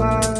far 0.00 0.39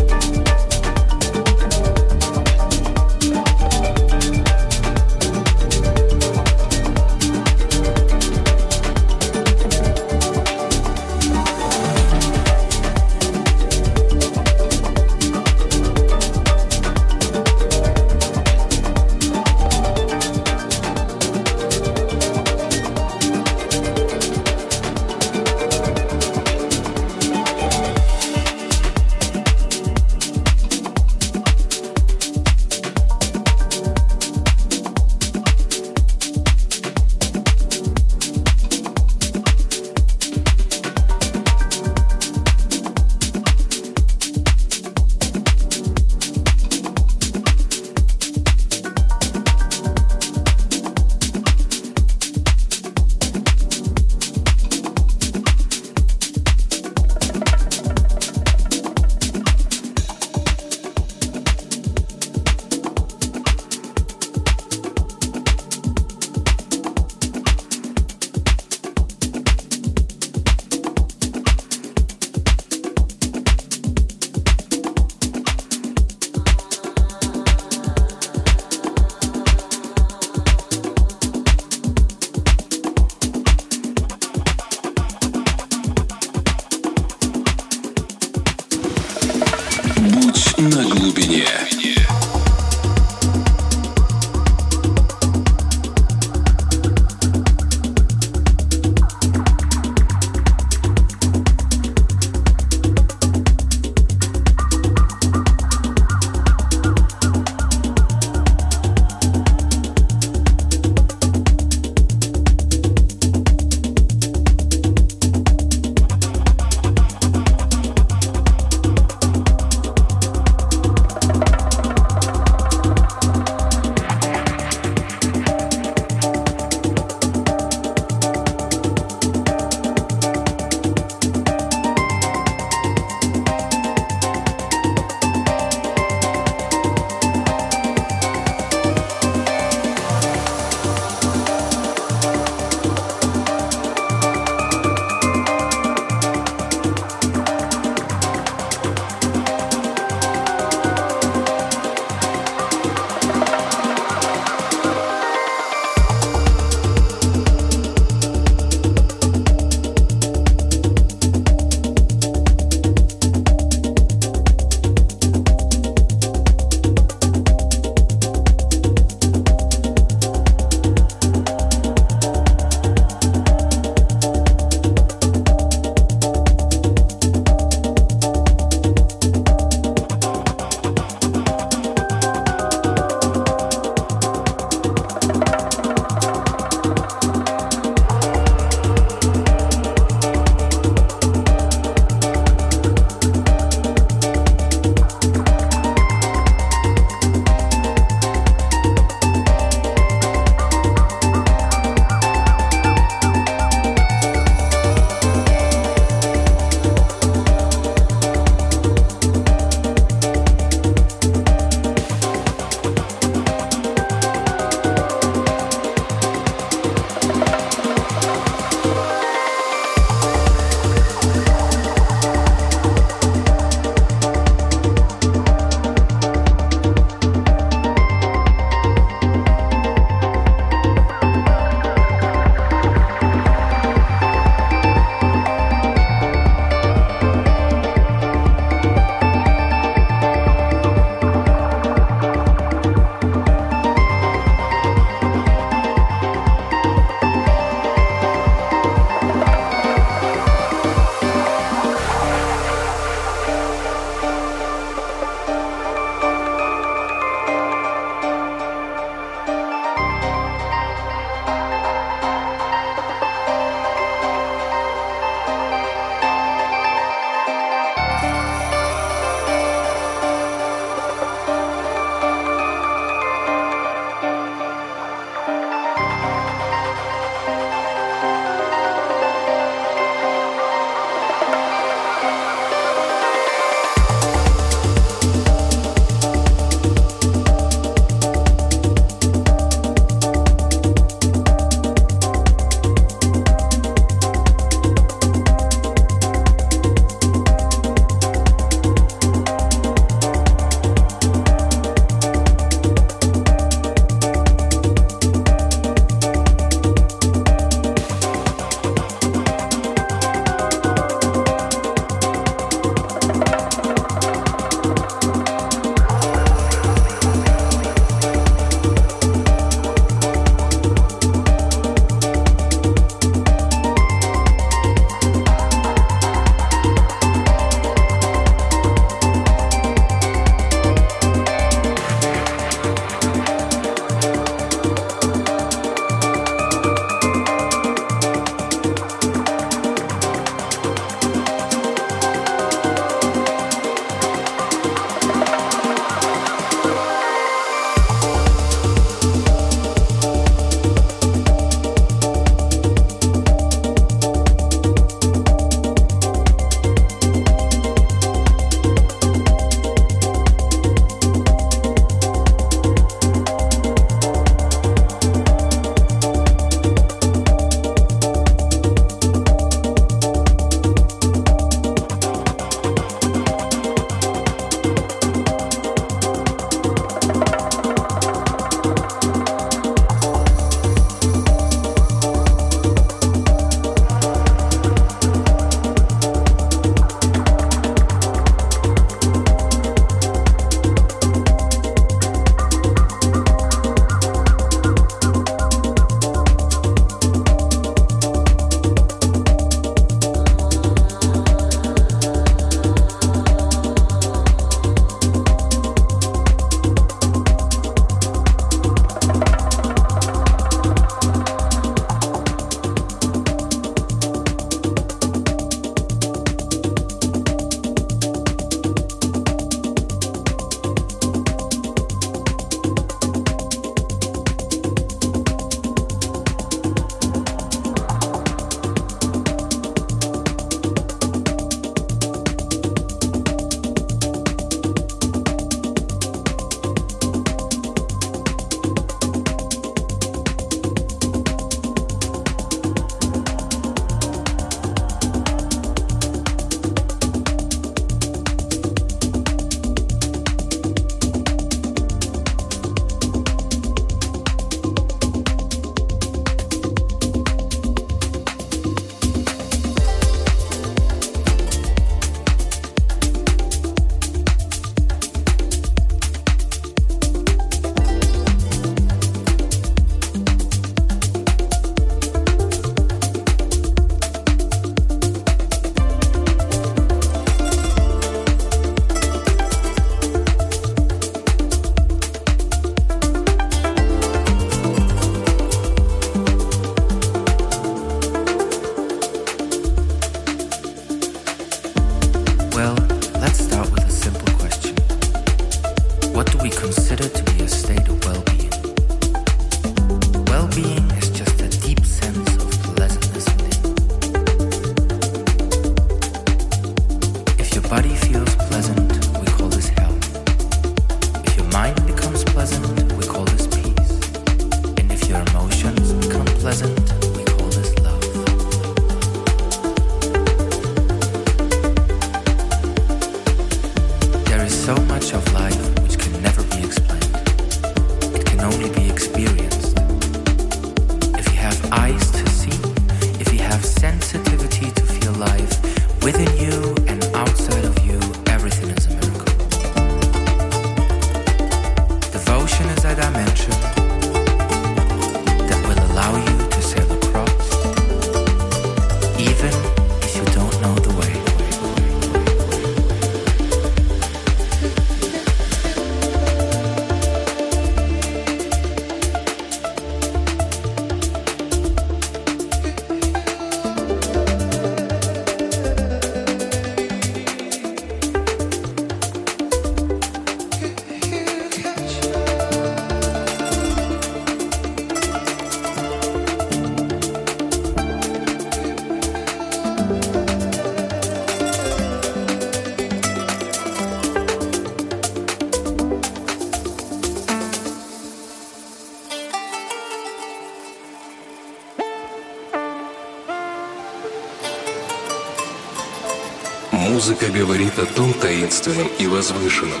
говорит 597.92 597.98
о 597.98 598.14
том 598.14 598.32
таинственном 598.34 599.08
и 599.18 599.26
возвышенном, 599.26 600.00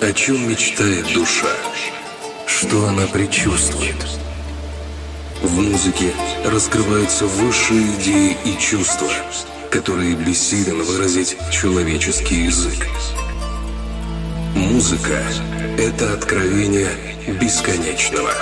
о 0.00 0.12
чем 0.12 0.48
мечтает 0.48 1.12
душа, 1.12 1.54
что 2.46 2.86
она 2.86 3.06
предчувствует. 3.06 3.96
В 5.42 5.60
музыке 5.60 6.12
раскрываются 6.44 7.26
высшие 7.26 7.94
идеи 7.96 8.36
и 8.44 8.58
чувства, 8.58 9.08
которые 9.70 10.14
бессилен 10.14 10.82
выразить 10.82 11.36
человеческий 11.50 12.44
язык. 12.44 12.86
Музыка— 14.54 15.22
это 15.78 16.12
откровение 16.14 16.90
бесконечного. 17.40 18.32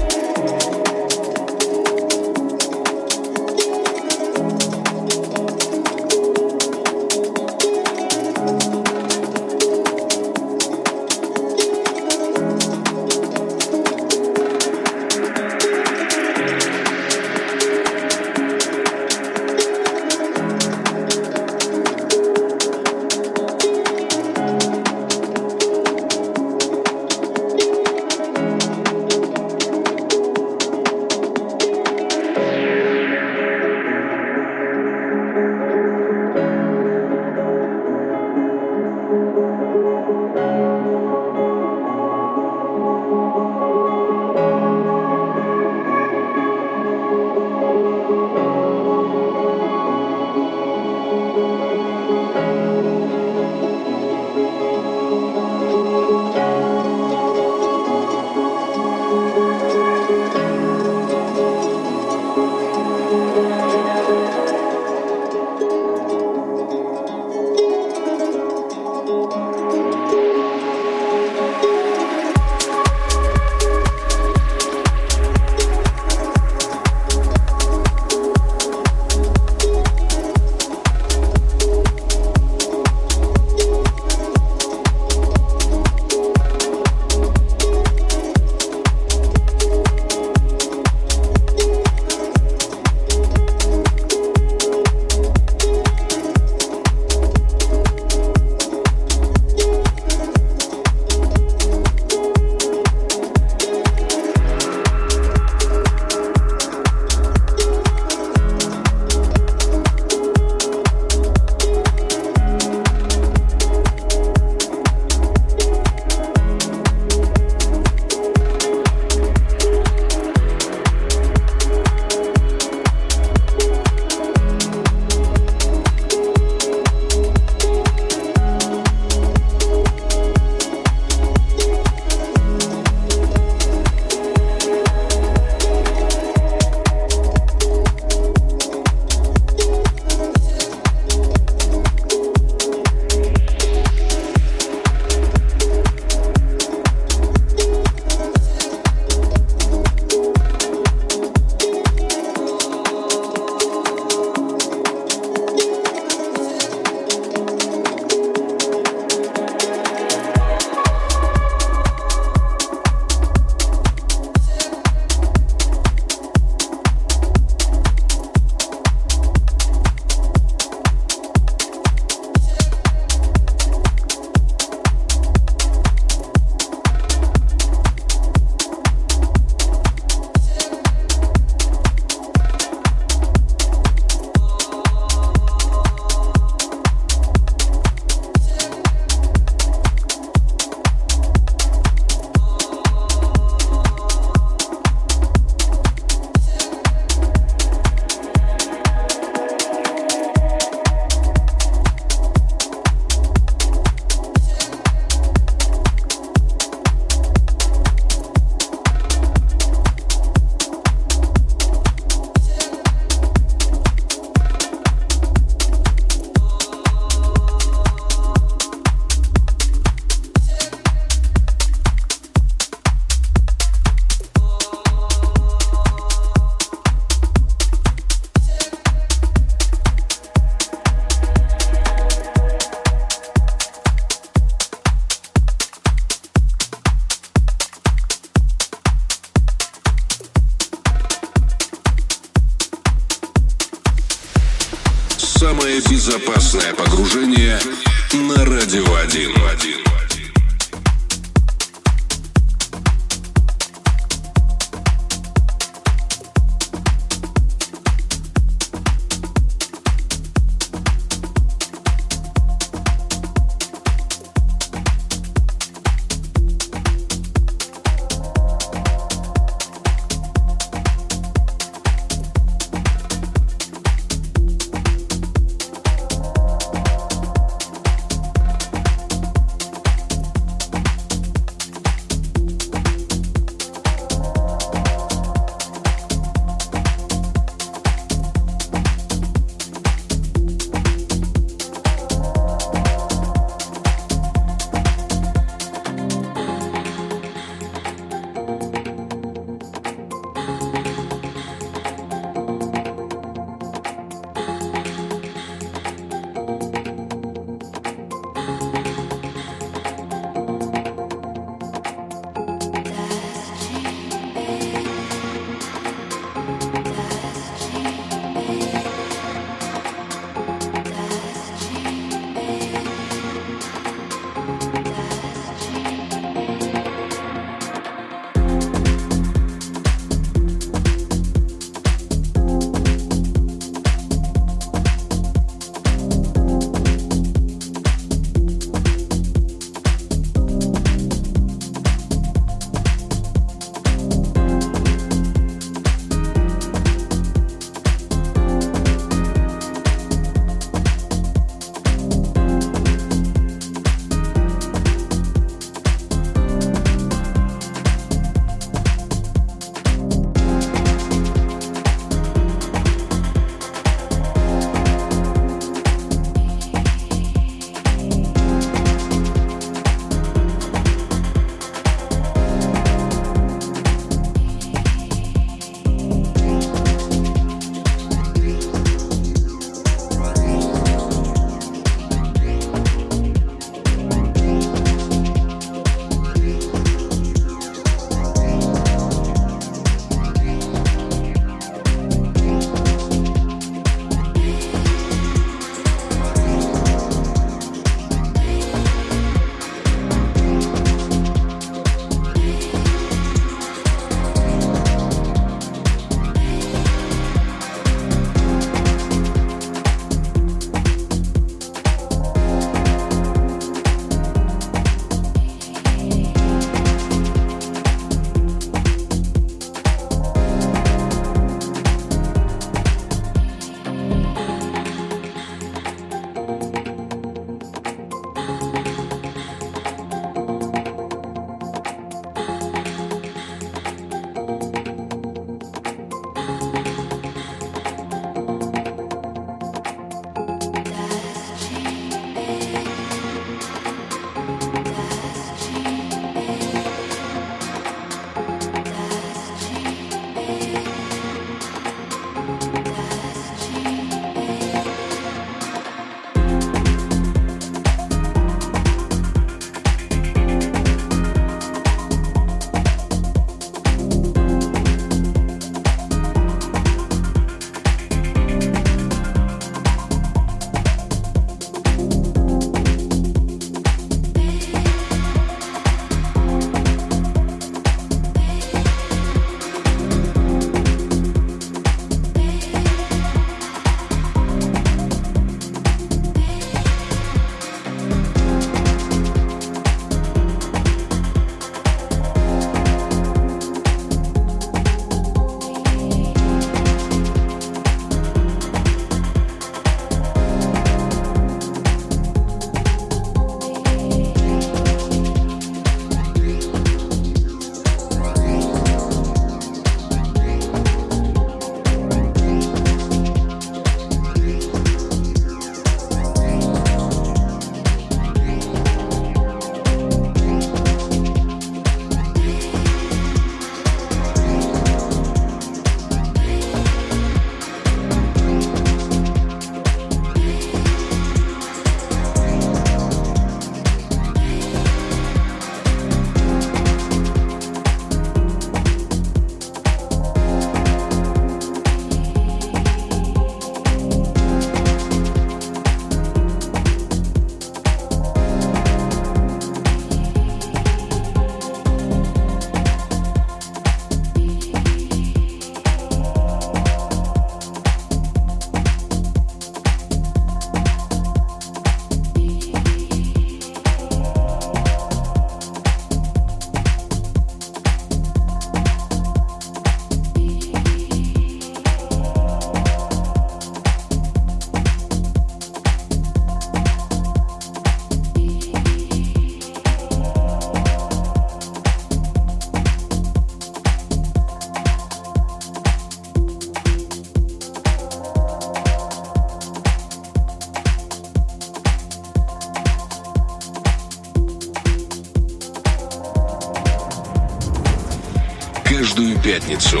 Пятницу 599.60 600.00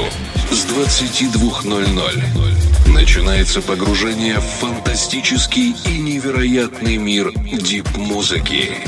с 0.50 0.66
22.00 0.66 2.92
начинается 2.92 3.60
погружение 3.60 4.38
в 4.38 4.44
фантастический 4.44 5.74
и 5.86 5.98
невероятный 5.98 6.96
мир 6.96 7.32
дип-музыки. 7.34 8.78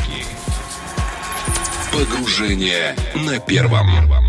Погружение 1.93 2.97
на 3.15 3.39
первом. 3.39 4.22